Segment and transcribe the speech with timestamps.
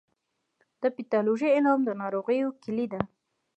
[0.81, 3.01] د پیتالوژي علم د ناروغیو کلي ده.